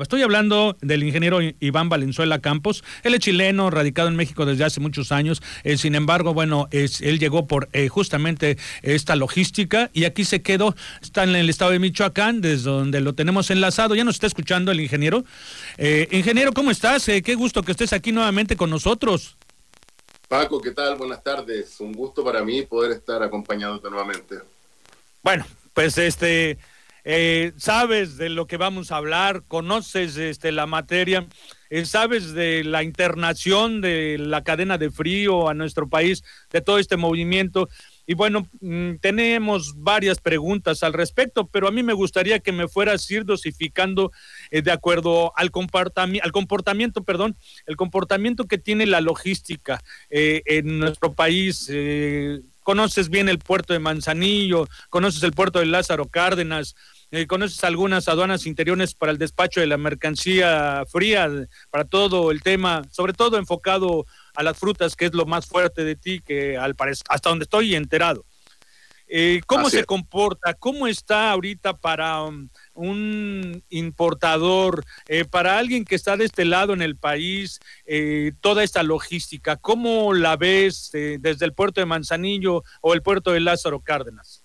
Estoy 0.00 0.22
hablando 0.22 0.76
del 0.80 1.02
ingeniero 1.02 1.40
Iván 1.60 1.88
Valenzuela 1.88 2.40
Campos. 2.40 2.82
Él 3.02 3.14
es 3.14 3.20
chileno, 3.20 3.70
radicado 3.70 4.08
en 4.08 4.16
México 4.16 4.46
desde 4.46 4.64
hace 4.64 4.80
muchos 4.80 5.12
años. 5.12 5.42
Eh, 5.64 5.76
sin 5.76 5.94
embargo, 5.94 6.32
bueno, 6.32 6.68
es, 6.70 7.00
él 7.00 7.18
llegó 7.18 7.46
por 7.46 7.68
eh, 7.72 7.88
justamente 7.88 8.56
esta 8.82 9.16
logística 9.16 9.90
y 9.92 10.04
aquí 10.04 10.24
se 10.24 10.40
quedó. 10.40 10.74
Está 11.02 11.24
en 11.24 11.36
el 11.36 11.50
estado 11.50 11.72
de 11.72 11.78
Michoacán, 11.78 12.40
desde 12.40 12.70
donde 12.70 13.00
lo 13.00 13.14
tenemos 13.14 13.50
enlazado. 13.50 13.94
Ya 13.94 14.04
nos 14.04 14.16
está 14.16 14.26
escuchando 14.26 14.72
el 14.72 14.80
ingeniero. 14.80 15.24
Eh, 15.76 16.08
ingeniero, 16.10 16.52
¿cómo 16.52 16.70
estás? 16.70 17.04
qué 17.04 17.34
gusto 17.34 17.62
que 17.62 17.72
estés 17.72 17.92
aquí 17.92 18.12
nuevamente 18.12 18.56
con 18.56 18.70
nosotros. 18.70 19.36
Paco, 20.28 20.62
¿qué 20.62 20.70
tal? 20.70 20.96
Buenas 20.96 21.22
tardes. 21.22 21.78
Un 21.80 21.92
gusto 21.92 22.24
para 22.24 22.42
mí 22.42 22.62
poder 22.62 22.92
estar 22.92 23.22
acompañándote 23.22 23.90
nuevamente. 23.90 24.36
Bueno, 25.22 25.44
pues 25.74 25.98
este 25.98 26.58
eh, 27.04 27.52
sabes 27.56 28.16
de 28.16 28.28
lo 28.28 28.46
que 28.46 28.56
vamos 28.56 28.92
a 28.92 28.96
hablar, 28.96 29.42
conoces 29.48 30.16
este, 30.16 30.52
la 30.52 30.66
materia, 30.66 31.26
eh, 31.68 31.84
sabes 31.84 32.32
de 32.32 32.62
la 32.62 32.84
internación 32.84 33.80
de 33.80 34.18
la 34.18 34.44
cadena 34.44 34.78
de 34.78 34.90
frío 34.90 35.48
a 35.48 35.54
nuestro 35.54 35.88
país, 35.88 36.22
de 36.50 36.60
todo 36.60 36.78
este 36.78 36.96
movimiento. 36.96 37.68
Y 38.06 38.14
bueno, 38.14 38.48
mm, 38.60 38.96
tenemos 39.00 39.74
varias 39.76 40.20
preguntas 40.20 40.82
al 40.84 40.92
respecto, 40.92 41.46
pero 41.48 41.66
a 41.66 41.72
mí 41.72 41.82
me 41.82 41.92
gustaría 41.92 42.38
que 42.38 42.52
me 42.52 42.68
fueras 42.68 43.10
ir 43.10 43.24
dosificando 43.24 44.12
eh, 44.50 44.62
de 44.62 44.70
acuerdo 44.70 45.32
al, 45.36 45.50
comportamiento, 45.50 46.24
al 46.24 46.32
comportamiento, 46.32 47.02
perdón, 47.02 47.36
el 47.66 47.76
comportamiento 47.76 48.46
que 48.46 48.58
tiene 48.58 48.86
la 48.86 49.00
logística 49.00 49.82
en 50.08 50.78
nuestro 50.78 51.14
país. 51.14 51.70
conoces 52.62 53.08
bien 53.08 53.28
el 53.28 53.38
puerto 53.38 53.72
de 53.72 53.80
Manzanillo, 53.80 54.68
conoces 54.88 55.22
el 55.24 55.32
puerto 55.32 55.58
de 55.58 55.66
Lázaro 55.66 56.06
Cárdenas, 56.06 56.76
eh, 57.14 57.26
conoces 57.26 57.62
algunas 57.62 58.08
aduanas 58.08 58.46
interiores 58.46 58.94
para 58.94 59.12
el 59.12 59.18
despacho 59.18 59.60
de 59.60 59.66
la 59.66 59.76
mercancía 59.76 60.82
fría, 60.88 61.28
para 61.68 61.84
todo 61.84 62.30
el 62.30 62.42
tema, 62.42 62.82
sobre 62.90 63.12
todo 63.12 63.36
enfocado 63.36 64.06
a 64.34 64.42
las 64.42 64.56
frutas, 64.56 64.96
que 64.96 65.04
es 65.04 65.12
lo 65.12 65.26
más 65.26 65.44
fuerte 65.44 65.84
de 65.84 65.94
ti, 65.94 66.20
que 66.20 66.56
al 66.56 66.74
parecer, 66.74 67.04
hasta 67.10 67.28
donde 67.28 67.42
estoy 67.42 67.74
enterado. 67.74 68.24
Eh, 69.08 69.42
¿Cómo 69.44 69.68
se 69.68 69.84
comporta? 69.84 70.54
¿Cómo 70.54 70.86
está 70.86 71.30
ahorita 71.32 71.76
para 71.76 72.22
um, 72.22 72.48
un 72.72 73.62
importador, 73.68 74.82
eh, 75.06 75.26
para 75.26 75.58
alguien 75.58 75.84
que 75.84 75.96
está 75.96 76.16
de 76.16 76.24
este 76.24 76.46
lado 76.46 76.72
en 76.72 76.80
el 76.80 76.96
país, 76.96 77.60
toda 78.40 78.64
esta 78.64 78.82
logística? 78.82 79.56
¿Cómo 79.56 80.14
la 80.14 80.38
ves 80.38 80.88
desde 80.92 81.44
el 81.44 81.52
puerto 81.52 81.82
de 81.82 81.84
Manzanillo 81.84 82.62
o 82.80 82.94
el 82.94 83.02
puerto 83.02 83.32
de 83.32 83.40
Lázaro 83.40 83.80
Cárdenas? 83.80 84.41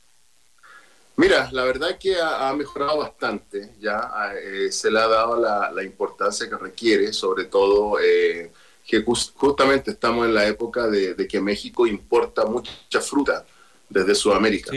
Mira, 1.17 1.49
la 1.51 1.63
verdad 1.63 1.97
que 1.97 2.15
ha, 2.21 2.53
mejorado 2.53 2.99
bastante, 2.99 3.73
ya 3.79 4.07
eh, 4.35 4.71
se 4.71 4.91
le 4.91 4.99
ha 4.99 5.07
dado 5.07 5.41
la, 5.41 5.83
importancia 5.83 6.47
que 6.47 6.55
requiere, 6.55 7.11
sobre 7.11 7.45
todo 7.45 7.97
eh, 7.99 8.51
que 8.85 9.03
justamente 9.33 9.91
estamos 9.91 10.27
en 10.27 10.35
la 10.35 10.45
época 10.45 10.87
de, 10.87 11.27
que 11.27 11.41
México 11.41 11.87
importa 11.87 12.45
mucha 12.45 13.01
fruta 13.01 13.43
desde 13.89 14.13
Sudamérica. 14.13 14.71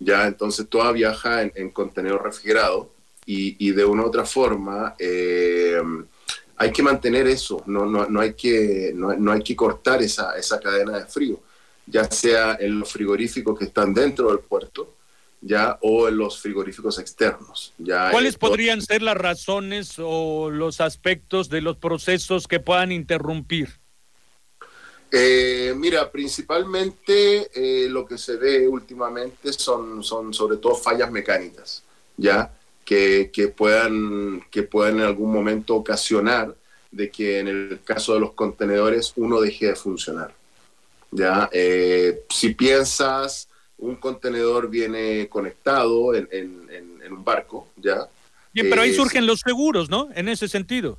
Ya, 0.00 0.26
entonces 0.26 0.68
toda 0.68 0.90
viaja 0.90 1.42
en, 1.42 1.70
contenedor 1.70 2.24
refrigerado 2.24 2.90
y, 3.24 3.70
de 3.70 3.84
una 3.84 4.02
u 4.02 4.06
otra 4.06 4.24
forma 4.24 4.96
eh, 4.98 5.80
hay 6.56 6.72
que 6.72 6.82
mantener 6.82 7.28
eso, 7.28 7.62
no, 7.66 7.86
no, 7.86 8.20
hay, 8.20 8.34
que, 8.34 8.90
no, 8.92 9.30
hay 9.30 9.42
que 9.44 9.54
cortar 9.54 10.02
esa, 10.02 10.36
esa 10.36 10.58
cadena 10.58 10.98
de 10.98 11.06
frío, 11.06 11.38
ya 11.86 12.02
sea 12.10 12.56
en 12.58 12.80
los 12.80 12.90
frigoríficos 12.90 13.56
que 13.56 13.66
están 13.66 13.94
dentro 13.94 14.28
del 14.30 14.40
puerto, 14.40 14.97
ya 15.40 15.78
o 15.82 16.08
en 16.08 16.16
los 16.16 16.40
frigoríficos 16.40 16.98
externos. 16.98 17.72
Ya 17.78 18.10
¿Cuáles 18.10 18.36
podrían 18.36 18.82
ser 18.82 19.02
las 19.02 19.16
razones 19.16 19.94
o 19.98 20.50
los 20.50 20.80
aspectos 20.80 21.48
de 21.48 21.60
los 21.60 21.76
procesos 21.76 22.48
que 22.48 22.60
puedan 22.60 22.92
interrumpir? 22.92 23.68
Eh, 25.10 25.72
mira, 25.76 26.10
principalmente 26.10 27.50
eh, 27.54 27.88
lo 27.88 28.06
que 28.06 28.18
se 28.18 28.36
ve 28.36 28.68
últimamente 28.68 29.52
son, 29.52 30.02
son 30.04 30.34
sobre 30.34 30.58
todo 30.58 30.74
fallas 30.74 31.10
mecánicas, 31.10 31.82
ya 32.16 32.52
que, 32.84 33.30
que, 33.32 33.48
puedan, 33.48 34.44
que 34.50 34.64
puedan 34.64 34.98
en 34.98 35.04
algún 35.04 35.32
momento 35.32 35.76
ocasionar 35.76 36.54
de 36.90 37.10
que 37.10 37.38
en 37.38 37.48
el 37.48 37.80
caso 37.84 38.14
de 38.14 38.20
los 38.20 38.32
contenedores 38.32 39.12
uno 39.16 39.40
deje 39.40 39.66
de 39.66 39.76
funcionar. 39.76 40.34
Ya, 41.10 41.48
eh, 41.52 42.24
si 42.28 42.54
piensas 42.54 43.47
un 43.78 43.96
contenedor 43.96 44.68
viene 44.68 45.28
conectado 45.28 46.14
en, 46.14 46.68
un 47.10 47.24
barco, 47.24 47.68
¿ya? 47.76 48.08
Bien, 48.52 48.68
pero 48.68 48.82
ahí 48.82 48.92
surgen 48.92 49.26
los 49.26 49.40
seguros, 49.40 49.88
¿no? 49.88 50.08
En 50.14 50.28
ese 50.28 50.48
sentido. 50.48 50.98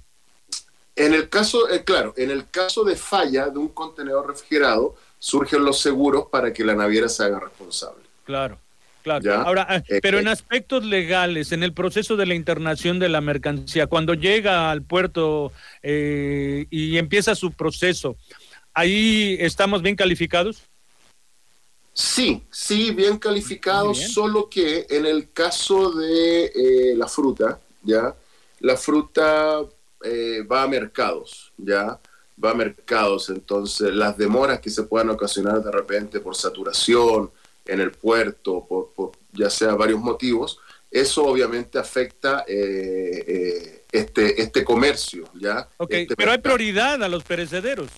En 0.95 1.13
el 1.13 1.29
caso, 1.29 1.69
eh, 1.69 1.83
claro, 1.83 2.13
en 2.17 2.31
el 2.31 2.49
caso 2.49 2.83
de 2.83 2.95
falla 2.95 3.49
de 3.49 3.59
un 3.59 3.69
contenedor 3.69 4.27
refrigerado, 4.27 4.95
surgen 5.17 5.63
los 5.63 5.79
seguros 5.79 6.25
para 6.31 6.51
que 6.51 6.63
la 6.63 6.75
naviera 6.75 7.07
se 7.09 7.23
haga 7.23 7.39
responsable. 7.39 8.03
Claro. 8.25 8.57
Claro. 9.01 9.33
Ahora, 9.33 9.65
ah, 9.69 9.81
eh, 9.87 10.01
pero 10.01 10.19
en 10.19 10.27
eh. 10.27 10.31
aspectos 10.31 10.83
legales, 10.83 11.53
en 11.53 11.63
el 11.63 11.73
proceso 11.73 12.17
de 12.17 12.25
la 12.25 12.35
internación 12.35 12.99
de 12.99 13.07
la 13.07 13.21
mercancía, 13.21 13.87
cuando 13.87 14.13
llega 14.13 14.69
al 14.69 14.81
puerto 14.81 15.53
y 15.81 16.97
empieza 16.97 17.33
su 17.33 17.53
proceso, 17.53 18.17
¿ahí 18.73 19.37
estamos 19.39 19.81
bien 19.81 19.95
calificados? 19.95 20.68
Sí, 21.99 22.41
sí, 22.49 22.91
bien 22.91 23.17
calificado, 23.17 23.93
solo 23.93 24.49
que 24.49 24.87
en 24.89 25.05
el 25.05 25.33
caso 25.33 25.91
de 25.91 26.45
eh, 26.45 26.95
la 26.95 27.09
fruta, 27.09 27.59
ya, 27.83 28.15
la 28.61 28.77
fruta 28.77 29.65
eh, 30.05 30.41
va 30.49 30.63
a 30.63 30.67
mercados, 30.69 31.51
ya, 31.57 31.99
va 32.41 32.51
a 32.51 32.53
mercados, 32.53 33.29
entonces 33.29 33.93
las 33.93 34.17
demoras 34.17 34.61
que 34.61 34.69
se 34.69 34.83
puedan 34.83 35.09
ocasionar 35.09 35.61
de 35.61 35.71
repente 35.73 36.21
por 36.21 36.37
saturación 36.37 37.31
en 37.65 37.81
el 37.81 37.91
puerto, 37.91 38.65
por, 38.65 39.11
ya 39.33 39.49
sea 39.49 39.75
varios 39.75 39.99
motivos, 39.99 40.57
eso 40.89 41.25
obviamente 41.25 41.77
afecta 41.77 42.45
eh, 42.47 43.83
este, 43.91 44.41
este 44.41 44.63
comercio, 44.63 45.25
¿ya? 45.33 45.67
Este 45.89 46.15
pero 46.15 46.31
hay 46.31 46.37
prioridad 46.37 47.03
a 47.03 47.09
los 47.09 47.25
perecederos. 47.25 47.89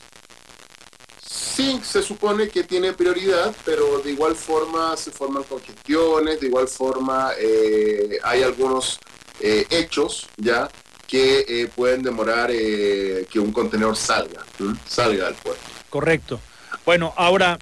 Sí, 1.62 1.80
se 1.84 2.02
supone 2.02 2.50
que 2.50 2.64
tiene 2.64 2.92
prioridad, 2.92 3.56
pero 3.64 4.00
de 4.00 4.14
igual 4.14 4.36
forma 4.36 4.98
se 4.98 5.12
forman 5.12 5.44
congestiones, 5.44 6.40
de 6.40 6.48
igual 6.48 6.68
forma 6.68 7.34
eh, 7.38 8.18
hay 8.24 8.42
algunos 8.42 9.00
eh, 9.40 9.68
hechos 9.70 10.28
ya 10.38 10.72
que 11.06 11.46
eh, 11.48 11.68
pueden 11.68 12.02
demorar 12.02 12.50
que 12.50 13.40
un 13.40 13.52
contenedor 13.52 13.96
salga, 13.96 14.44
salga 14.88 15.26
del 15.26 15.36
puerto. 15.36 15.62
Correcto. 15.92 16.40
Bueno, 16.84 17.14
ahora, 17.16 17.60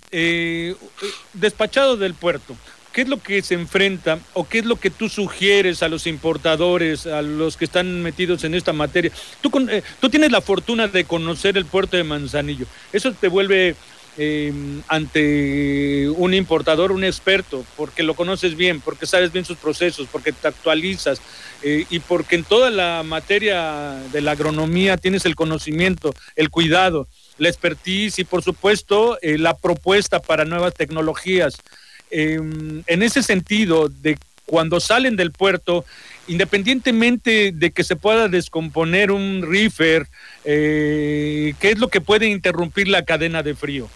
despachado 1.34 1.98
del 1.98 2.14
puerto, 2.14 2.56
¿qué 2.94 3.02
es 3.02 3.08
lo 3.08 3.22
que 3.22 3.42
se 3.42 3.54
enfrenta 3.54 4.20
o 4.34 4.48
qué 4.48 4.60
es 4.60 4.66
lo 4.66 4.76
que 4.78 4.90
tú 4.90 5.10
sugieres 5.10 5.84
a 5.84 5.90
los 5.90 6.08
importadores, 6.08 7.06
a 7.08 7.22
los 7.22 7.58
que 7.58 7.66
están 7.66 8.02
metidos 8.02 8.44
en 8.44 8.56
esta 8.56 8.74
materia? 8.74 9.12
Tú, 9.42 9.52
tú 10.00 10.10
tienes 10.10 10.32
la 10.32 10.42
fortuna 10.42 10.88
de 10.88 11.06
conocer 11.06 11.58
el 11.58 11.66
puerto 11.66 11.98
de 11.98 12.04
Manzanillo. 12.04 12.66
Eso 12.92 13.12
te 13.14 13.28
vuelve 13.28 13.76
Em, 14.22 14.82
ante 14.90 16.10
un 16.10 16.34
importador, 16.34 16.92
un 16.92 17.06
experto, 17.06 17.64
porque 17.78 18.04
lo 18.04 18.16
conoces 18.16 18.58
bien, 18.58 18.82
porque 18.82 19.06
sabes 19.06 19.32
bien 19.32 19.46
sus 19.46 19.56
procesos, 19.56 20.10
porque 20.12 20.34
te 20.34 20.46
actualizas 20.46 21.22
eh, 21.64 21.86
y 21.90 22.00
porque 22.00 22.36
en 22.36 22.44
toda 22.44 22.69
la 22.69 23.02
materia 23.06 23.94
de 24.12 24.19
la 24.19 24.31
agronomía 24.31 24.98
tienes 24.98 25.25
el 25.25 25.36
conocimiento, 25.36 26.13
el 26.36 26.50
cuidado, 26.50 27.08
la 27.38 27.48
expertise 27.48 28.19
y 28.19 28.25
por 28.25 28.44
supuesto 28.44 29.18
eh, 29.22 29.38
la 29.38 29.56
propuesta 29.56 30.19
para 30.19 30.44
nuevas 30.44 30.74
tecnologías. 30.74 31.56
Em, 32.12 32.84
en 32.88 33.04
ese 33.04 33.22
sentido, 33.22 33.90
de 33.90 34.18
cuando 34.50 34.80
salen 34.80 35.16
del 35.16 35.32
puerto, 35.32 35.86
independientemente 36.28 37.52
de 37.54 37.72
que 37.72 37.84
se 37.84 37.96
pueda 37.96 38.28
descomponer 38.28 39.12
un 39.12 39.44
reefer, 39.48 40.08
eh, 40.44 41.54
¿qué 41.60 41.72
es 41.72 41.80
lo 41.80 41.88
que 41.88 42.02
puede 42.02 42.28
interrumpir 42.28 42.88
la 42.88 43.06
cadena 43.06 43.44
de 43.44 43.56
frío? 43.56 43.88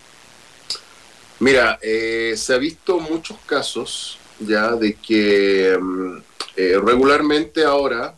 Mira, 1.39 1.79
eh, 1.81 2.35
se 2.37 2.53
ha 2.53 2.57
visto 2.57 2.99
muchos 2.99 3.37
casos 3.45 4.19
ya 4.39 4.75
de 4.75 4.93
que 4.93 5.77
mm, 5.79 6.17
eh, 6.55 6.79
regularmente 6.83 7.63
ahora 7.63 8.15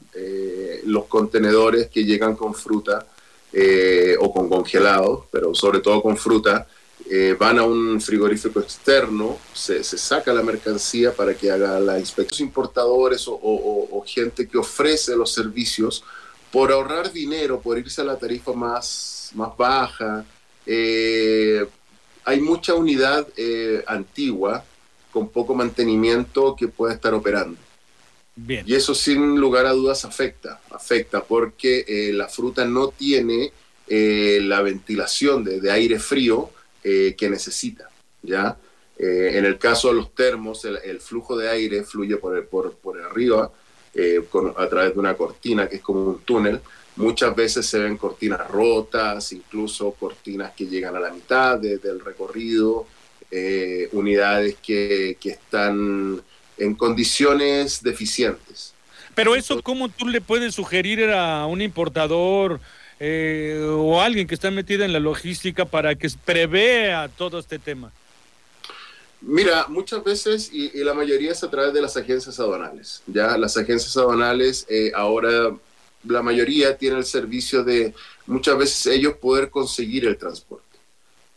los 0.86 1.06
contenedores 1.06 1.88
que 1.88 2.06
llegan 2.06 2.36
con 2.36 2.54
fruta 2.54 3.06
o 4.20 4.34
con 4.34 4.48
congelados, 4.48 5.26
pero 5.30 5.54
sobre 5.54 5.80
todo 5.80 6.02
con 6.02 6.16
fruta, 6.16 6.68
van 7.40 7.60
a 7.60 7.64
un 7.64 8.02
frigorífico 8.02 8.60
externo, 8.60 9.38
se, 9.54 9.84
saca 9.84 10.34
la 10.34 10.42
mercancía 10.42 11.14
para 11.14 11.36
que 11.36 11.52
haga 11.52 11.80
la 11.80 12.00
inspección. 12.00 12.48
Importadores 12.48 13.28
o, 13.28 13.40
o 13.42 14.04
gente 14.08 14.48
que 14.48 14.58
ofrece 14.58 15.16
los 15.16 15.32
servicios 15.32 16.04
por 16.52 16.72
ahorrar 16.72 17.12
dinero, 17.12 17.60
por 17.60 17.78
irse 17.78 18.00
a 18.00 18.06
la 18.06 18.18
tarifa 18.18 18.54
más, 18.54 19.32
más 19.36 19.58
baja, 19.58 20.26
eh, 20.66 21.66
hay 22.24 22.40
mucha 22.40 22.74
unidad 22.74 23.28
eh, 23.38 23.84
antigua 23.86 24.64
con 25.12 25.30
poco 25.30 25.54
mantenimiento 25.54 26.56
que 26.56 26.70
puede 26.70 26.94
estar 26.94 27.14
operando. 27.14 27.58
Bien. 28.38 28.64
Y 28.66 28.74
eso 28.74 28.96
sin 28.96 29.38
lugar 29.38 29.66
a 29.66 29.72
dudas 29.72 30.06
afecta, 30.06 30.62
afecta 30.72 31.24
porque 31.24 31.86
eh, 31.88 32.14
la 32.14 32.28
fruta 32.28 32.66
no 32.66 32.88
tiene 32.90 33.52
la 33.88 34.64
ventilación 34.64 35.44
de, 35.44 35.72
aire 35.72 36.00
frío 36.00 36.50
que 37.18 37.30
necesita, 37.30 37.90
¿ya? 38.22 38.58
en 38.98 39.44
el 39.44 39.58
caso 39.58 39.88
de 39.88 39.96
los 39.96 40.14
termos, 40.14 40.64
el, 40.66 41.00
flujo 41.02 41.36
de 41.36 41.50
aire 41.50 41.84
fluye 41.84 42.18
por, 42.18 42.46
por, 42.48 42.74
por 42.76 43.02
arriba, 43.02 43.52
eh, 43.98 44.22
a 44.58 44.68
través 44.68 44.94
de 44.94 45.00
una 45.00 45.14
cortina 45.14 45.70
que 45.70 45.78
es 45.78 45.82
como 45.82 46.04
un 46.04 46.20
túnel. 46.20 46.60
Muchas 46.98 47.34
veces 47.34 47.66
se 47.66 47.80
ven 47.80 47.96
cortinas 47.96 48.46
rotas, 48.50 49.32
incluso 49.32 49.92
cortinas 49.92 50.52
que 50.52 50.66
llegan 50.66 50.98
a 50.98 51.00
la 51.00 51.12
mitad 51.12 51.58
del 51.58 52.02
recorrido, 52.02 52.88
eh, 53.32 53.88
unidades 53.94 54.58
que, 54.62 55.18
que 55.18 55.30
están 55.30 56.22
en 56.58 56.76
condiciones 56.76 57.82
deficientes. 57.82 58.74
Pero 59.14 59.34
eso, 59.34 59.64
¿cómo 59.64 59.88
tú 59.88 60.10
le 60.10 60.20
puedes 60.20 60.56
sugerir 60.56 61.10
a 61.12 61.46
un 61.46 61.62
importador 61.62 62.60
eh, 63.00 63.62
o 63.70 64.02
alguien 64.02 64.28
que 64.28 64.36
está 64.36 64.52
metido 64.52 64.84
en 64.84 64.94
la 64.94 65.00
logística 65.00 65.66
para 65.66 65.96
que 65.96 66.10
prevea 66.24 67.10
todo 67.10 67.40
este 67.40 67.60
tema? 67.60 67.92
Mira, 69.22 69.66
muchas 69.68 70.04
veces, 70.04 70.50
y, 70.54 70.72
la 70.84 70.94
mayoría 70.94 71.32
es 71.32 71.44
a 71.44 71.50
través 71.50 71.74
de 71.74 71.82
las 71.82 71.98
agencias 71.98 72.40
aduanales. 72.40 73.02
Ya 73.08 73.38
las 73.38 73.58
agencias 73.58 73.98
aduanales 73.98 74.66
eh, 74.70 74.92
ahora, 74.94 75.56
la 76.08 76.22
mayoría 76.22 76.78
tiene 76.78 76.98
el 76.98 77.06
servicio 77.06 77.64
de 77.64 77.94
muchas 78.28 78.58
veces 78.58 78.86
ellos 78.86 79.16
poder 79.18 79.50
conseguir 79.50 80.06
el 80.06 80.18
transporte. 80.18 80.78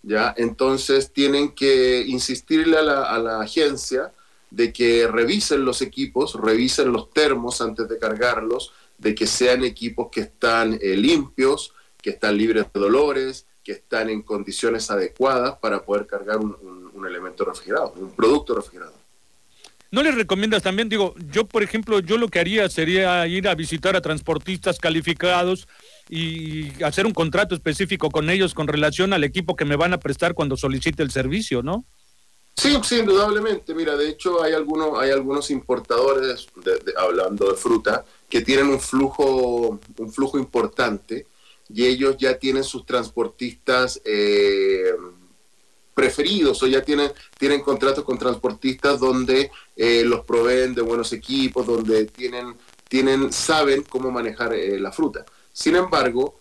¿ya? 0.02 0.34
Entonces 0.36 1.12
tienen 1.12 1.52
que 1.52 2.04
insistirle 2.06 2.76
a 2.76 2.82
la, 2.82 3.02
a 3.04 3.18
la 3.18 3.40
agencia 3.40 4.12
de 4.50 4.72
que 4.72 5.06
revisen 5.06 5.64
los 5.64 5.82
equipos, 5.82 6.34
revisen 6.34 6.92
los 6.92 7.10
termos 7.10 7.60
antes 7.60 7.88
de 7.88 7.98
cargarlos, 7.98 8.72
de 8.98 9.14
que 9.14 9.26
sean 9.26 9.64
equipos 9.64 10.08
que 10.10 10.20
están 10.20 10.78
eh, 10.82 10.96
limpios, 10.96 11.72
que 12.02 12.10
están 12.10 12.36
libres 12.36 12.66
de 12.72 12.80
dolores, 12.80 13.46
que 13.62 13.72
están 13.72 14.10
en 14.10 14.22
condiciones 14.22 14.90
adecuadas 14.90 15.56
para 15.58 15.84
poder 15.84 16.06
cargar 16.06 16.38
un, 16.38 16.56
elemento 17.06 17.44
refrigerado, 17.44 17.94
un 17.96 18.10
producto 18.10 18.54
refrigerado. 18.54 18.92
¿No 19.90 20.02
les 20.02 20.14
recomiendas 20.14 20.62
también, 20.62 20.88
digo, 20.88 21.14
yo 21.30 21.46
por 21.46 21.62
ejemplo, 21.62 22.00
yo 22.00 22.18
lo 22.18 22.28
que 22.28 22.40
haría 22.40 22.68
sería 22.68 23.26
ir 23.26 23.48
a 23.48 23.54
visitar 23.54 23.94
a 23.94 24.02
transportistas 24.02 24.78
calificados 24.78 25.68
y 26.10 26.82
hacer 26.82 27.06
un 27.06 27.14
contrato 27.14 27.54
específico 27.54 28.10
con 28.10 28.28
ellos 28.30 28.52
con 28.52 28.68
relación 28.68 29.12
al 29.12 29.22
equipo 29.22 29.54
que 29.54 29.64
me 29.64 29.76
van 29.76 29.94
a 29.94 30.00
prestar 30.00 30.34
cuando 30.34 30.56
solicite 30.56 31.02
el 31.02 31.10
servicio, 31.10 31.62
¿no? 31.62 31.86
Sí, 32.58 32.76
sí, 32.82 32.96
indudablemente. 32.96 33.72
Mira, 33.72 33.96
de 33.96 34.08
hecho 34.08 34.42
hay 34.42 34.52
algunos, 34.52 34.98
hay 34.98 35.12
algunos 35.12 35.48
importadores, 35.52 36.48
hablando 36.96 37.52
de 37.52 37.56
fruta, 37.56 38.04
que 38.28 38.40
tienen 38.40 38.66
un 38.66 38.80
flujo, 38.80 39.78
un 39.96 40.12
flujo 40.12 40.40
importante 40.40 41.24
y 41.72 41.86
ellos 41.86 42.16
ya 42.18 42.36
tienen 42.36 42.64
sus 42.64 42.84
transportistas 42.84 44.00
eh, 44.04 44.92
preferidos 45.94 46.60
o 46.64 46.66
ya 46.66 46.82
tienen, 46.82 47.12
tienen 47.38 47.60
contratos 47.60 48.02
con 48.02 48.18
transportistas 48.18 48.98
donde 48.98 49.52
eh, 49.76 50.02
los 50.04 50.24
proveen 50.24 50.74
de 50.74 50.82
buenos 50.82 51.12
equipos, 51.12 51.64
donde 51.64 52.06
tienen, 52.06 52.56
tienen, 52.88 53.32
saben 53.32 53.82
cómo 53.82 54.10
manejar 54.10 54.52
eh, 54.54 54.80
la 54.80 54.90
fruta. 54.90 55.24
Sin 55.52 55.76
embargo, 55.76 56.40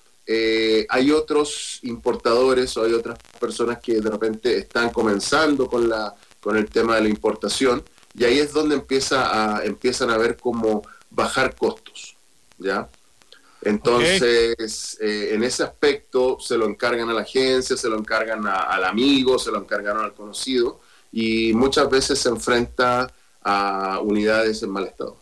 hay 0.89 1.12
otros 1.12 1.79
importadores 1.83 2.75
o 2.77 2.83
hay 2.83 2.94
otras 2.94 3.18
personas 3.39 3.79
que 3.79 4.01
de 4.01 4.09
repente 4.09 4.57
están 4.57 4.89
comenzando 4.89 5.68
con, 5.68 5.88
la, 5.88 6.13
con 6.41 6.57
el 6.57 6.69
tema 6.69 6.95
de 6.95 7.03
la 7.03 7.09
importación 7.09 7.83
y 8.18 8.25
ahí 8.25 8.39
es 8.39 8.51
donde 8.51 8.75
empieza 8.75 9.57
a, 9.57 9.63
empiezan 9.63 10.09
a 10.09 10.18
ver 10.18 10.38
cómo 10.38 10.81
bajar 11.09 11.56
costos, 11.56 12.15
¿ya? 12.57 12.89
Entonces, 13.62 14.97
eh, 15.01 15.33
en 15.33 15.44
ese 15.44 15.63
aspecto 15.63 16.38
se 16.39 16.57
lo 16.57 16.65
encargan 16.68 17.09
a 17.09 17.13
la 17.13 17.21
agencia, 17.21 17.75
se 17.75 17.89
lo 17.89 17.97
encargan 17.97 18.45
al 18.47 18.83
amigo, 18.83 19.38
se 19.39 19.51
lo 19.51 19.59
encargaron 19.59 20.03
al 20.03 20.13
conocido 20.13 20.80
y 21.12 21.53
muchas 21.53 21.89
veces 21.89 22.19
se 22.19 22.30
enfrenta 22.30 23.12
a 23.44 24.00
unidades 24.01 24.62
en 24.63 24.69
mal 24.69 24.85
estado. 24.85 25.18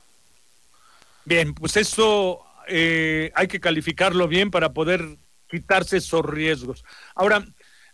Bien, 1.23 1.53
pues 1.53 1.75
eso 1.77 2.44
eh, 2.67 3.31
hay 3.35 3.47
que 3.47 3.59
calificarlo 3.59 4.27
bien 4.27 4.51
para 4.51 4.73
poder 4.73 5.17
quitarse 5.49 5.97
esos 5.97 6.25
riesgos. 6.25 6.83
Ahora, 7.15 7.45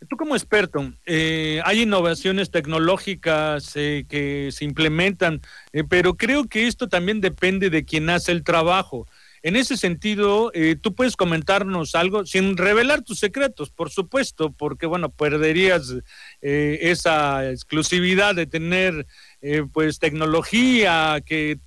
tú 0.09 0.17
como 0.17 0.35
experto, 0.35 0.93
eh, 1.05 1.61
hay 1.63 1.81
innovaciones 1.81 2.51
tecnológicas 2.51 3.73
que 3.73 4.49
se 4.51 4.65
implementan, 4.65 5.41
pero 5.89 6.15
creo 6.15 6.47
que 6.47 6.67
esto 6.67 6.89
también 6.89 7.21
depende 7.21 7.69
de 7.69 7.85
quien 7.85 8.09
hace 8.09 8.31
el 8.31 8.43
trabajo. 8.43 9.07
En 9.43 9.55
ese 9.55 9.75
sentido, 9.75 10.51
eh, 10.53 10.75
tú 10.79 10.93
puedes 10.93 11.15
comentarnos 11.15 11.95
algo 11.95 12.25
sin 12.25 12.57
revelar 12.57 13.01
tus 13.01 13.19
secretos, 13.19 13.71
por 13.71 13.89
supuesto, 13.89 14.51
porque 14.51 14.85
bueno, 14.85 15.09
perderías 15.09 15.95
eh, 16.41 16.77
esa 16.81 17.49
exclusividad 17.49 18.35
de 18.35 18.45
tener 18.45 19.07
eh, 19.41 19.63
pues 19.71 19.97
tecnología 19.97 21.21
que 21.25 21.57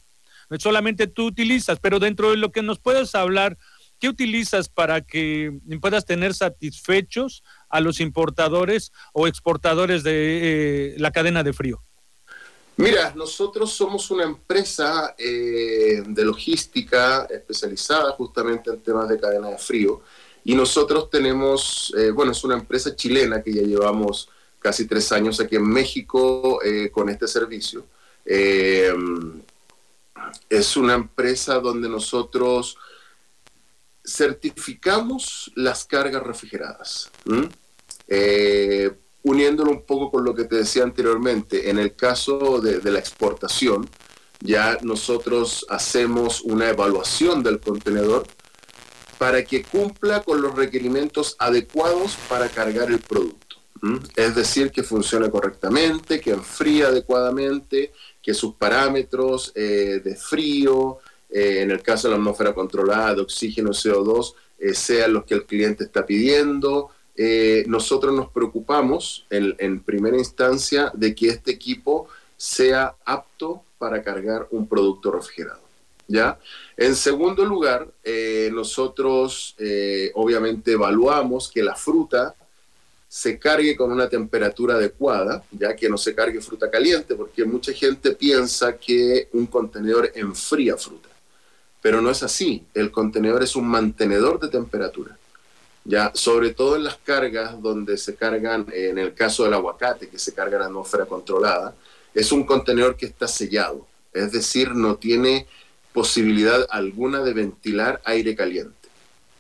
solamente 0.59 1.07
tú 1.07 1.27
utilizas, 1.27 1.79
pero 1.81 1.99
dentro 1.99 2.31
de 2.31 2.37
lo 2.37 2.53
que 2.53 2.63
nos 2.63 2.79
puedes 2.79 3.15
hablar, 3.15 3.59
¿qué 3.99 4.09
utilizas 4.09 4.69
para 4.69 5.01
que 5.01 5.53
puedas 5.81 6.05
tener 6.05 6.35
satisfechos 6.35 7.43
a 7.69 7.81
los 7.81 8.01
importadores 8.01 8.93
o 9.13 9.27
exportadores 9.27 10.03
de 10.03 10.95
la 10.99 11.11
cadena 11.11 11.43
de 11.43 11.53
frío? 11.53 11.83
Mira, 12.77 13.13
nosotros 13.15 13.73
somos 13.73 14.11
una 14.11 14.25
empresa 14.25 15.15
eh, 15.17 16.03
de 16.05 16.25
logística 16.25 17.25
especializada 17.31 18.11
justamente 18.13 18.71
en 18.71 18.81
temas 18.81 19.09
de 19.09 19.21
cadena 19.21 19.51
de 19.51 19.59
frío 19.59 20.03
y 20.45 20.55
nosotros 20.57 21.09
tenemos, 21.09 21.95
eh, 21.97 22.11
bueno, 22.11 22.33
es 22.33 22.43
una 22.43 22.57
empresa 22.57 22.95
chilena 22.97 23.43
que 23.43 23.53
ya 23.53 23.63
llevamos 23.63 24.29
casi 24.59 24.87
tres 24.87 25.13
años 25.13 25.39
aquí 25.41 25.55
en 25.55 25.69
México 25.69 26.61
eh, 26.65 26.91
con 26.91 27.09
este 27.09 27.29
servicio. 27.29 27.87
Es 30.49 30.77
una 30.77 30.95
empresa 30.95 31.61
donde 31.61 31.89
nosotros 31.89 32.77
certificamos 34.05 35.51
las 35.55 35.85
cargas 35.85 36.23
refrigeradas 36.23 37.11
uniéndolo 39.25 39.71
un 39.71 39.83
poco 39.83 40.11
con 40.11 40.25
lo 40.25 40.35
que 40.35 40.45
te 40.45 40.57
decía 40.57 40.85
anteriormente, 40.85 41.71
en 41.71 41.79
el 41.79 41.97
caso 41.97 42.61
de, 42.61 42.91
la 42.91 42.99
exportación, 42.99 43.89
ya 44.41 44.79
nosotros 44.83 45.67
hacemos 45.71 46.43
una 46.43 46.69
evaluación 46.69 47.43
del 47.43 47.59
contenedor 47.59 48.27
para 49.19 49.43
que 49.45 49.63
cumpla 49.63 50.23
con 50.23 50.43
los 50.43 50.55
requerimientos 50.55 51.37
adecuados 51.39 52.17
para 52.29 52.49
cargar 52.51 52.91
el 52.91 52.99
producto. 52.99 53.44
Es 54.17 54.35
decir, 54.35 54.71
que 54.71 54.83
funcione 54.83 55.31
correctamente, 55.31 56.21
que 56.21 56.31
enfríe 56.31 56.85
adecuadamente, 56.85 57.93
que 58.23 58.33
sus 58.33 58.55
parámetros 58.55 59.53
eh, 59.55 60.01
de 60.03 60.17
frío, 60.17 60.99
eh, 61.29 61.61
en 61.61 61.71
el 61.71 61.83
caso 61.83 62.09
de 62.09 62.13
la 62.13 62.17
atmósfera 62.17 62.55
controlada, 62.55 63.15
de 63.15 63.21
oxígeno, 63.23 63.71
CO2, 63.71 64.35
eh, 64.59 64.75
sean 64.75 65.13
los 65.13 65.25
que 65.25 65.35
el 65.35 65.45
cliente 65.45 65.85
está 65.85 66.07
pidiendo, 66.07 66.91
nosotros 67.67 68.13
nos 68.13 68.29
preocupamos 68.31 69.25
en, 69.31 69.81
primera 69.85 70.17
instancia 70.17 70.91
de 70.95 71.15
que 71.15 71.29
este 71.29 71.53
equipo 71.53 72.09
sea 72.37 72.97
apto 73.05 73.63
para 73.79 74.03
cargar 74.03 74.49
un 74.51 74.67
producto 74.67 75.13
refrigerado. 75.13 75.61
¿ya? 76.09 76.41
En 76.77 76.97
segundo 76.97 77.45
lugar, 77.45 77.87
nosotros 78.51 79.55
obviamente 80.15 80.73
evaluamos 80.73 81.49
que 81.49 81.63
la 81.63 81.77
fruta 81.77 82.35
se 83.15 83.39
cargue 83.39 83.77
con 83.77 83.93
una 83.93 84.09
temperatura 84.09 84.75
adecuada, 84.75 85.45
ya 85.53 85.77
que 85.77 85.89
no 85.89 85.97
se 85.97 86.17
cargue 86.17 86.41
fruta 86.41 86.69
caliente, 86.69 87.15
porque 87.15 87.45
mucha 87.45 87.73
gente 87.73 88.11
piensa 88.11 88.77
que 88.77 89.29
un 89.35 89.47
contenedor 89.47 90.11
enfría 90.17 90.77
fruta, 90.77 91.09
pero 91.81 92.03
no 92.03 92.11
es 92.11 92.25
así. 92.25 92.67
El 92.75 92.91
contenedor 92.91 93.45
es 93.45 93.55
un 93.55 93.69
mantenedor 93.69 94.41
de 94.41 94.49
temperatura 94.49 95.17
ya 95.85 96.11
sobre 96.15 96.55
todo 96.55 96.77
en 96.77 96.85
las 96.85 96.97
cargas 96.97 97.61
donde 97.61 97.99
se 97.99 98.15
cargan, 98.15 98.67
en 98.73 98.99
el 98.99 99.15
caso 99.15 99.45
del 99.45 99.53
aguacate, 99.55 100.09
que 100.09 100.19
se 100.19 100.33
carga 100.33 100.57
en 100.57 100.63
atmósfera 100.63 101.05
controlada, 101.05 101.75
es 102.15 102.33
un 102.33 102.45
contenedor 102.45 102.97
que 102.97 103.07
está 103.07 103.29
sellado, 103.29 103.87
es 104.13 104.33
decir, 104.33 104.75
no 104.75 104.97
tiene 104.97 105.47
posibilidad 105.93 106.67
alguna 106.71 107.23
de 107.23 107.35
ventilar 107.35 108.01
aire 108.05 108.35
caliente. 108.35 108.89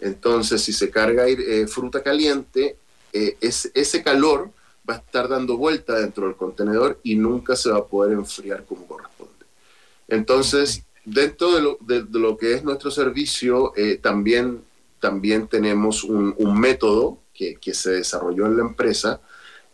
Entonces, 0.00 0.62
si 0.62 0.74
se 0.74 0.90
carga 0.90 1.26
eh, 1.26 1.66
fruta 1.66 2.02
caliente, 2.02 2.76
eh, 3.14 3.38
ese 3.40 4.02
calor 4.02 4.50
va 4.88 4.94
a 4.94 4.98
estar 4.98 5.28
dando 5.28 5.56
vuelta 5.56 5.98
dentro 5.98 6.26
del 6.26 6.36
contenedor 6.36 7.00
y 7.02 7.14
nunca 7.14 7.56
se 7.56 7.70
va 7.70 7.78
a 7.78 7.86
poder 7.86 8.12
enfriar 8.12 8.64
como 8.64 8.86
corresponde. 8.86 9.46
Entonces, 10.08 10.84
dentro 11.04 11.54
de 11.54 11.62
lo, 11.62 11.78
de, 11.80 12.04
lo, 12.10 12.36
que 12.36 12.54
es 12.54 12.64
nuestro 12.64 12.90
servicio, 12.90 13.72
eh, 13.76 13.96
también, 13.96 14.62
también 15.00 15.48
tenemos 15.48 16.04
un, 16.04 16.34
un 16.36 16.60
método 16.60 17.18
que, 17.32 17.56
que, 17.56 17.72
se 17.72 17.92
desarrolló 17.92 18.46
en 18.46 18.56
la 18.56 18.62
empresa, 18.62 19.20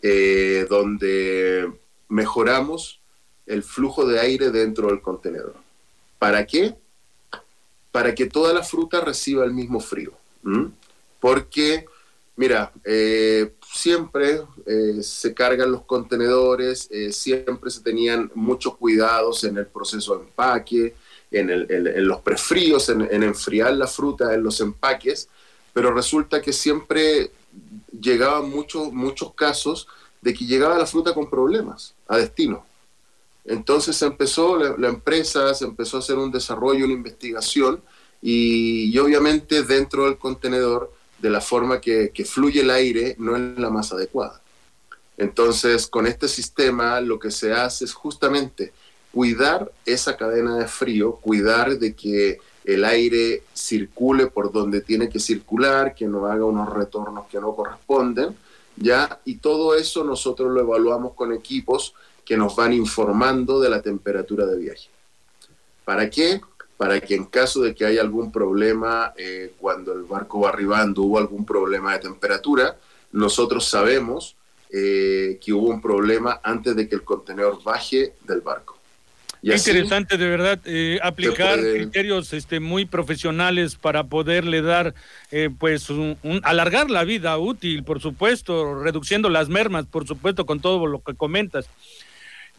eh, 0.03 0.67
donde 0.71 1.73
mejoramos 2.09 3.01
el 3.47 3.63
flujo 3.63 4.07
de 4.07 4.21
aire 4.21 4.51
dentro 4.51 4.89
del 4.89 5.01
contenedor. 5.01 5.55
¿Para 6.19 6.47
qué? 6.47 6.77
Para 7.91 8.15
que 8.15 8.27
toda 8.27 8.53
la 8.53 8.63
fruta 8.63 9.01
reciba 9.01 9.45
el 9.45 9.53
mismo 9.53 9.81
frío. 9.81 10.13
Porque, 11.19 11.87
mira, 12.37 12.73
eh, 12.85 13.55
siempre 13.73 14.43
eh, 14.67 15.03
se 15.03 15.35
cargan 15.35 15.73
los 15.73 15.83
contenedores, 15.83 16.89
eh, 16.91 17.13
siempre 17.13 17.71
se 17.71 17.83
tenían 17.83 18.31
muchos 18.35 18.77
cuidados 18.77 19.45
en 19.45 19.59
el 19.59 19.67
proceso 19.67 20.17
de 20.17 20.25
empaque, 20.25 20.95
en, 21.31 22.09
los 22.09 22.21
prefríos, 22.23 22.89
en, 22.89 23.23
enfriar 23.23 23.75
la 23.75 23.87
fruta 23.87 24.35
en 24.35 24.43
los 24.43 24.61
empaques, 24.61 25.29
pero 25.73 25.93
resulta 25.93 26.43
que 26.43 26.53
siempre 26.53 27.31
llegaban 28.01 28.51
muchos, 28.51 28.93
muchos 28.93 29.33
casos 29.35 29.87
de 30.21 30.35
que 30.35 30.45
llegaba 30.45 30.77
la 30.77 30.87
fruta 30.87 31.15
con 31.15 31.31
problemas 31.31 31.95
a 32.09 32.17
destino. 32.17 32.65
Entonces 33.45 34.01
empezó 34.03 34.57
la, 34.77 34.89
empresa, 34.89 35.55
se 35.55 35.65
empezó 35.65 35.97
a 35.97 36.01
hacer 36.01 36.17
un 36.17 36.31
desarrollo, 36.31 36.85
una 36.85 36.95
investigación 36.95 37.83
y, 38.21 38.97
obviamente 38.99 39.63
dentro 39.63 40.05
del 40.05 40.19
contenedor, 40.19 40.93
de 41.21 41.31
la 41.31 41.41
forma 41.41 41.81
que, 41.81 42.13
fluye 42.25 42.61
el 42.63 42.71
aire, 42.71 43.17
no 43.19 43.37
es 43.37 43.59
la 43.59 43.71
más 43.71 43.93
adecuada. 43.93 44.41
Entonces, 45.17 45.87
con 45.87 46.07
este 46.07 46.29
sistema 46.29 47.01
lo 47.01 47.19
que 47.19 47.31
se 47.31 47.53
hace 47.53 47.85
es 47.85 47.93
justamente 47.93 48.73
cuidar 49.13 49.71
esa 49.85 50.17
cadena 50.17 50.57
de 50.57 50.67
frío, 50.67 51.17
cuidar 51.17 51.79
de 51.79 51.95
que 51.95 52.39
el 52.65 52.85
aire 52.85 53.43
circule 53.53 54.29
por 54.29 54.53
donde 54.53 54.81
tiene 54.81 55.09
que 55.09 55.19
circular, 55.19 55.95
que 55.95 56.07
no 56.07 56.27
haga 56.27 56.45
unos 56.45 56.73
retornos 56.73 57.27
que 57.27 57.41
no 57.41 57.55
corresponden, 57.55 58.37
¿ya? 58.77 59.21
Y 59.25 59.37
todo 59.37 59.75
eso 59.75 60.05
nosotros 60.05 60.53
lo 60.53 60.61
evaluamos 60.61 61.15
con 61.15 61.33
equipos 61.33 61.95
que 62.25 62.37
nos 62.37 62.55
van 62.55 62.73
informando 62.73 63.61
de 63.61 63.69
la 63.69 63.83
temperatura 63.83 64.47
de 64.47 64.57
viaje. 64.57 64.89
¿Para 65.85 66.09
qué? 66.09 66.41
Para 66.81 66.99
que 66.99 67.15
en 67.15 67.27
caso 67.27 67.61
de 67.61 67.75
que 67.75 67.85
haya 67.85 68.01
algún 68.01 68.33
problema 68.33 69.13
eh, 69.15 69.53
cuando 69.59 69.93
el 69.93 70.05
barco 70.05 70.41
va 70.41 70.49
arribando, 70.49 71.03
hubo 71.03 71.19
algún 71.19 71.45
problema 71.45 71.93
de 71.93 71.99
temperatura, 71.99 72.79
nosotros 73.13 73.67
sabemos 73.69 74.35
eh, 74.73 75.39
que 75.45 75.53
hubo 75.53 75.69
un 75.69 75.83
problema 75.83 76.41
antes 76.43 76.75
de 76.75 76.89
que 76.89 76.95
el 76.95 77.03
contenedor 77.03 77.63
baje 77.63 78.15
del 78.27 78.41
barco. 78.41 78.79
Y 79.43 79.53
interesante, 79.53 80.17
de 80.17 80.27
verdad, 80.27 80.59
eh, 80.65 80.99
aplicar 81.03 81.59
criterios 81.61 82.33
este, 82.33 82.61
muy 82.61 82.87
profesionales 82.87 83.77
para 83.77 84.05
poderle 84.05 84.63
dar, 84.63 84.95
eh, 85.31 85.51
pues, 85.59 85.91
un, 85.91 86.17
alargar 86.45 86.91
la 86.91 87.05
vida 87.05 87.37
útil, 87.37 87.85
por 87.85 88.01
supuesto, 88.01 88.83
reduciendo 88.83 89.29
las 89.29 89.51
mermas, 89.51 89.85
por 89.87 90.07
supuesto, 90.07 90.47
con 90.47 90.61
todo 90.61 90.87
lo 90.87 91.03
que 91.03 91.15
comentas. 91.15 91.67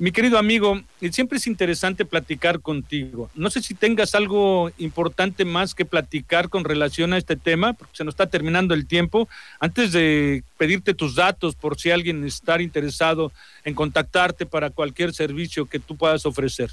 Mi 0.01 0.11
querido 0.11 0.39
amigo, 0.39 0.81
siempre 1.11 1.37
es 1.37 1.45
interesante 1.45 2.05
platicar 2.05 2.59
contigo. 2.59 3.29
No 3.35 3.51
sé 3.51 3.61
si 3.61 3.75
tengas 3.75 4.15
algo 4.15 4.71
importante 4.79 5.45
más 5.45 5.75
que 5.75 5.85
platicar 5.85 6.49
con 6.49 6.63
relación 6.63 7.13
a 7.13 7.19
este 7.19 7.35
tema, 7.35 7.73
porque 7.73 7.97
se 7.97 8.03
nos 8.03 8.13
está 8.13 8.27
terminando 8.27 8.73
el 8.73 8.87
tiempo. 8.87 9.29
Antes 9.59 9.91
de 9.91 10.43
pedirte 10.57 10.95
tus 10.95 11.13
datos, 11.13 11.53
por 11.53 11.79
si 11.79 11.91
alguien 11.91 12.23
está 12.25 12.59
interesado 12.59 13.31
en 13.63 13.75
contactarte 13.75 14.47
para 14.47 14.71
cualquier 14.71 15.13
servicio 15.13 15.67
que 15.67 15.77
tú 15.77 15.95
puedas 15.95 16.25
ofrecer. 16.25 16.71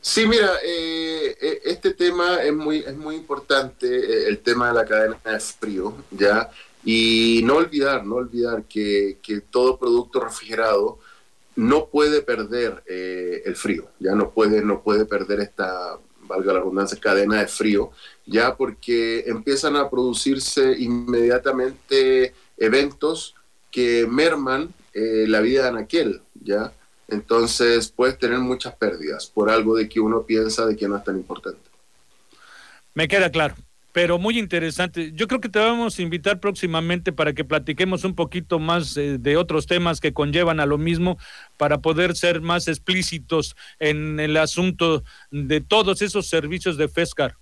Sí, 0.00 0.26
mira, 0.26 0.52
eh, 0.64 1.36
eh, 1.38 1.60
este 1.66 1.92
tema 1.92 2.42
es 2.42 2.54
muy, 2.54 2.78
es 2.78 2.96
muy 2.96 3.16
importante, 3.16 3.86
eh, 3.86 4.28
el 4.28 4.38
tema 4.38 4.68
de 4.68 4.74
la 4.74 4.86
cadena 4.86 5.18
de 5.22 5.38
frío, 5.38 5.94
¿ya? 6.10 6.48
Y 6.82 7.42
no 7.44 7.56
olvidar, 7.56 8.06
no 8.06 8.14
olvidar 8.14 8.64
que, 8.64 9.18
que 9.22 9.42
todo 9.42 9.78
producto 9.78 10.18
refrigerado 10.18 10.98
no 11.56 11.86
puede 11.86 12.22
perder 12.22 12.82
eh, 12.86 13.42
el 13.44 13.56
frío, 13.56 13.90
ya 13.98 14.14
no 14.14 14.30
puede, 14.30 14.62
no 14.62 14.82
puede 14.82 15.04
perder 15.04 15.40
esta, 15.40 15.98
valga 16.22 16.52
la 16.52 16.60
redundancia, 16.60 16.98
cadena 16.98 17.40
de 17.40 17.46
frío, 17.46 17.90
ya 18.26 18.56
porque 18.56 19.24
empiezan 19.26 19.76
a 19.76 19.90
producirse 19.90 20.74
inmediatamente 20.78 22.34
eventos 22.56 23.34
que 23.70 24.06
merman 24.08 24.72
eh, 24.94 25.26
la 25.28 25.40
vida 25.40 25.70
de 25.70 25.80
aquel, 25.80 26.22
ya. 26.42 26.72
Entonces 27.08 27.88
puedes 27.88 28.18
tener 28.18 28.38
muchas 28.38 28.74
pérdidas 28.76 29.26
por 29.26 29.50
algo 29.50 29.76
de 29.76 29.88
que 29.88 30.00
uno 30.00 30.22
piensa 30.22 30.64
de 30.64 30.76
que 30.76 30.88
no 30.88 30.96
es 30.96 31.04
tan 31.04 31.16
importante. 31.16 31.60
Me 32.94 33.08
queda 33.08 33.30
claro 33.30 33.54
pero 33.92 34.18
muy 34.18 34.38
interesante. 34.38 35.12
Yo 35.14 35.28
creo 35.28 35.40
que 35.40 35.50
te 35.50 35.58
vamos 35.58 35.98
a 35.98 36.02
invitar 36.02 36.40
próximamente 36.40 37.12
para 37.12 37.34
que 37.34 37.44
platiquemos 37.44 38.04
un 38.04 38.14
poquito 38.14 38.58
más 38.58 38.96
eh, 38.96 39.18
de 39.18 39.36
otros 39.36 39.66
temas 39.66 40.00
que 40.00 40.14
conllevan 40.14 40.60
a 40.60 40.66
lo 40.66 40.78
mismo, 40.78 41.18
para 41.58 41.78
poder 41.78 42.16
ser 42.16 42.40
más 42.40 42.66
explícitos 42.68 43.54
en 43.78 44.18
el 44.18 44.36
asunto 44.38 45.04
de 45.30 45.60
todos 45.60 46.02
esos 46.02 46.26
servicios 46.26 46.76
de 46.76 46.88
FESCAR. 46.88 47.36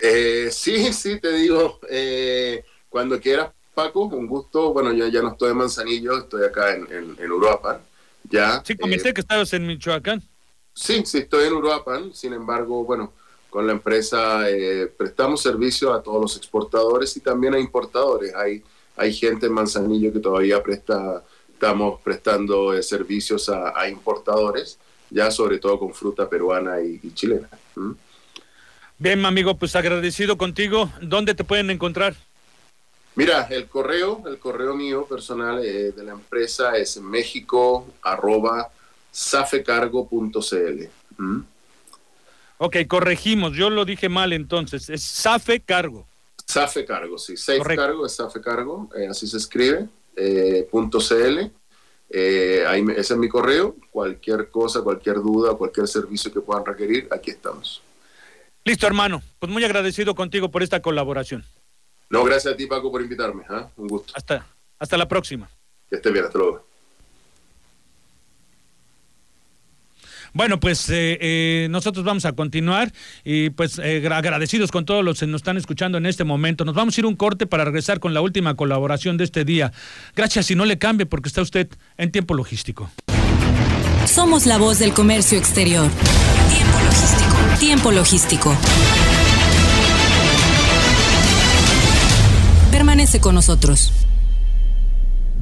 Eh, 0.00 0.48
sí, 0.50 0.92
sí, 0.92 1.20
te 1.20 1.32
digo, 1.32 1.78
eh, 1.88 2.64
cuando 2.88 3.20
quieras, 3.20 3.50
Paco, 3.74 4.04
un 4.04 4.26
gusto. 4.26 4.72
Bueno, 4.72 4.92
yo 4.92 5.06
ya 5.08 5.20
no 5.20 5.32
estoy 5.32 5.50
en 5.50 5.58
Manzanillo, 5.58 6.18
estoy 6.18 6.44
acá 6.44 6.74
en, 6.74 7.16
en, 7.18 7.30
Uruapan. 7.30 7.78
Ya, 8.24 8.62
sí, 8.64 8.76
comenté 8.76 9.12
que 9.12 9.20
estabas 9.20 9.52
en 9.52 9.66
Michoacán. 9.66 10.22
Sí, 10.74 11.02
sí, 11.04 11.18
estoy 11.18 11.46
en 11.46 11.52
Uruapan. 11.52 12.12
Sin 12.14 12.32
embargo, 12.32 12.84
bueno, 12.84 13.12
con 13.50 13.66
la 13.66 13.72
empresa 13.72 14.48
eh, 14.50 14.86
prestamos 14.96 15.42
servicio 15.42 15.92
a 15.92 16.02
todos 16.02 16.20
los 16.20 16.36
exportadores 16.36 17.16
y 17.16 17.20
también 17.20 17.54
a 17.54 17.58
importadores. 17.58 18.34
Hay, 18.34 18.62
hay 18.96 19.14
gente 19.14 19.46
en 19.46 19.52
Manzanillo 19.52 20.12
que 20.12 20.20
todavía 20.20 20.62
presta, 20.62 21.22
estamos 21.52 22.00
prestando 22.02 22.74
eh, 22.74 22.82
servicios 22.82 23.48
a, 23.48 23.88
importadores, 23.88 24.78
ya 25.10 25.30
sobre 25.30 25.58
todo 25.58 25.78
con 25.78 25.94
fruta 25.94 26.28
peruana 26.28 26.80
y, 26.80 27.00
chilena. 27.14 27.48
Bien, 28.98 29.24
amigo, 29.24 29.56
pues 29.56 29.76
agradecido 29.76 30.36
contigo. 30.36 30.90
¿Dónde 31.00 31.34
te 31.34 31.44
pueden 31.44 31.70
encontrar? 31.70 32.14
Mira, 33.14 33.48
el 33.50 33.66
correo, 33.66 34.22
el 34.26 34.38
correo 34.38 34.74
mío 34.74 35.06
personal 35.06 35.64
eh, 35.64 35.92
de 35.92 36.04
la 36.04 36.12
empresa 36.12 36.76
es 36.76 37.00
arroba 38.02 38.70
safecargo.cl. 39.10 40.88
Ok, 42.58 42.76
corregimos, 42.88 43.54
yo 43.54 43.68
lo 43.68 43.84
dije 43.84 44.08
mal 44.08 44.32
entonces, 44.32 44.88
es 44.88 45.02
SAFE 45.02 45.60
Cargo. 45.60 46.06
SAFE 46.46 46.84
Cargo, 46.84 47.18
sí, 47.18 47.36
Safe 47.36 47.76
Cargo 47.76 48.06
es 48.06 48.12
SAFE 48.12 48.40
Cargo, 48.40 48.88
eh, 48.96 49.08
así 49.08 49.26
se 49.26 49.36
escribe, 49.36 49.88
eh, 50.16 50.66
punto 50.70 50.98
.cl, 51.00 51.50
eh, 52.08 52.64
ahí 52.66 52.84
ese 52.96 53.14
es 53.14 53.18
mi 53.18 53.28
correo, 53.28 53.76
cualquier 53.90 54.48
cosa, 54.48 54.80
cualquier 54.80 55.16
duda, 55.16 55.54
cualquier 55.54 55.86
servicio 55.86 56.32
que 56.32 56.40
puedan 56.40 56.64
requerir, 56.64 57.08
aquí 57.10 57.30
estamos. 57.30 57.82
Listo, 58.64 58.86
hermano, 58.86 59.22
pues 59.38 59.52
muy 59.52 59.64
agradecido 59.64 60.14
contigo 60.14 60.50
por 60.50 60.62
esta 60.62 60.80
colaboración. 60.80 61.44
No, 62.08 62.24
gracias 62.24 62.54
a 62.54 62.56
ti, 62.56 62.66
Paco, 62.66 62.90
por 62.90 63.02
invitarme, 63.02 63.44
¿ah? 63.48 63.68
un 63.76 63.88
gusto. 63.88 64.12
Hasta, 64.16 64.46
hasta 64.78 64.96
la 64.96 65.06
próxima. 65.06 65.50
Que 65.90 65.96
estés 65.96 66.12
bien, 66.12 66.24
hasta 66.24 66.38
luego. 66.38 66.64
Bueno, 70.32 70.60
pues 70.60 70.88
eh, 70.90 71.18
eh, 71.20 71.68
nosotros 71.70 72.04
vamos 72.04 72.24
a 72.24 72.32
continuar 72.32 72.92
y 73.24 73.50
pues 73.50 73.78
eh, 73.82 74.06
agradecidos 74.10 74.70
con 74.70 74.84
todos 74.84 75.04
los 75.04 75.20
que 75.20 75.26
nos 75.26 75.40
están 75.40 75.56
escuchando 75.56 75.98
en 75.98 76.06
este 76.06 76.24
momento. 76.24 76.64
Nos 76.64 76.74
vamos 76.74 76.96
a 76.96 77.00
ir 77.00 77.06
un 77.06 77.16
corte 77.16 77.46
para 77.46 77.64
regresar 77.64 78.00
con 78.00 78.14
la 78.14 78.20
última 78.20 78.54
colaboración 78.54 79.16
de 79.16 79.24
este 79.24 79.44
día. 79.44 79.72
Gracias 80.14 80.50
y 80.50 80.54
no 80.54 80.64
le 80.64 80.78
cambie 80.78 81.06
porque 81.06 81.28
está 81.28 81.42
usted 81.42 81.68
en 81.96 82.10
tiempo 82.10 82.34
logístico. 82.34 82.90
Somos 84.06 84.46
la 84.46 84.58
voz 84.58 84.78
del 84.78 84.92
comercio 84.92 85.38
exterior. 85.38 85.90
Tiempo 86.48 86.78
logístico. 86.84 87.58
Tiempo 87.58 87.92
logístico. 87.92 88.56
Permanece 92.70 93.20
con 93.20 93.34
nosotros. 93.34 93.92